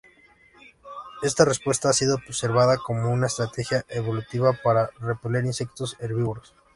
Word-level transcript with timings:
Esta 1.21 1.45
respuesta 1.45 1.87
ha 1.91 1.93
sido 1.93 2.15
observada 2.15 2.77
como 2.79 3.11
una 3.11 3.27
estrategia 3.27 3.85
evolutiva 3.87 4.51
para 4.63 4.89
repeler 4.99 5.45
insectos 5.45 5.95
herbívoros. 5.99 6.55